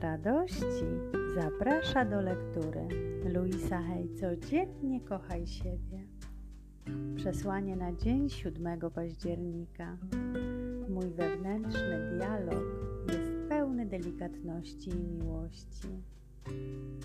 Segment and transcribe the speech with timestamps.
[0.00, 0.84] radości
[1.34, 2.88] zaprasza do lektury.
[3.24, 6.06] Luisa Hej, codziennie kochaj siebie.
[7.16, 9.96] Przesłanie na dzień 7 października.
[10.88, 12.64] Mój wewnętrzny dialog
[13.08, 15.88] jest pełny delikatności i miłości.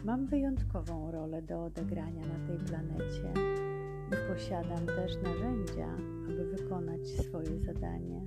[0.05, 3.33] Mam wyjątkową rolę do odegrania na tej planecie
[4.07, 5.97] i posiadam też narzędzia,
[6.27, 8.21] aby wykonać swoje zadanie.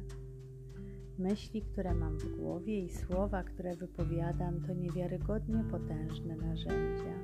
[1.21, 7.15] Myśli, które mam w głowie i słowa, które wypowiadam, to niewiarygodnie potężne narzędzia.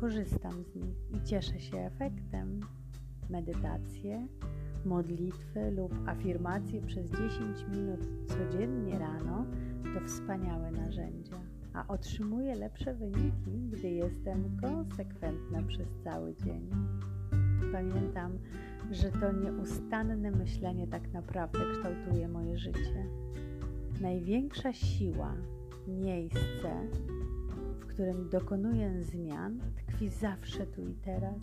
[0.00, 2.60] Korzystam z nich i cieszę się efektem.
[3.30, 4.28] Medytacje,
[4.84, 9.46] modlitwy lub afirmacje przez 10 minut codziennie rano
[9.94, 11.40] to wspaniałe narzędzia,
[11.72, 16.70] a otrzymuję lepsze wyniki, gdy jestem konsekwentna przez cały dzień.
[17.72, 18.38] Pamiętam,
[18.90, 23.06] że to nieustanne myślenie tak naprawdę kształtuje moje życie.
[24.00, 25.34] Największa siła,
[25.88, 26.88] miejsce,
[27.80, 31.42] w którym dokonuję zmian, tkwi zawsze tu i teraz.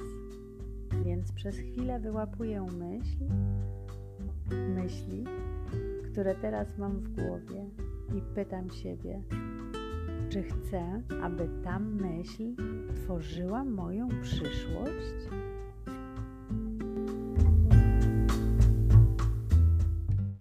[1.05, 3.25] Więc przez chwilę wyłapuję myśl,
[4.75, 5.23] myśli,
[6.11, 7.65] które teraz mam w głowie
[8.17, 9.21] i pytam siebie,
[10.29, 12.55] czy chcę, aby ta myśl
[12.95, 15.28] tworzyła moją przyszłość?